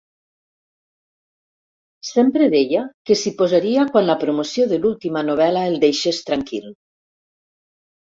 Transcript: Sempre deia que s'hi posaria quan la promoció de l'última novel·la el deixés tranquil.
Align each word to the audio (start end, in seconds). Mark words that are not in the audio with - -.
Sempre 2.11 2.47
deia 2.53 2.81
que 3.09 3.17
s'hi 3.23 3.33
posaria 3.41 3.83
quan 3.91 4.07
la 4.07 4.15
promoció 4.23 4.65
de 4.71 4.79
l'última 4.87 5.23
novel·la 5.29 5.67
el 5.73 5.77
deixés 5.85 6.23
tranquil. 6.31 6.65